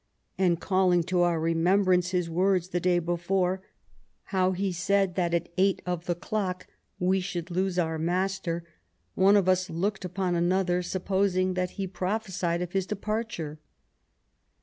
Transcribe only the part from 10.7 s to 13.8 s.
supposing that he pro phesied of his departure."